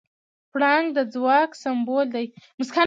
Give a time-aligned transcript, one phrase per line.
[0.51, 2.25] پړانګ د ځواک سمبول دی.